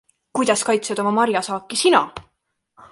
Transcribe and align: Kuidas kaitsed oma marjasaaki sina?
Kuidas 0.37 0.63
kaitsed 0.69 1.03
oma 1.03 1.13
marjasaaki 1.19 1.81
sina? 1.85 2.05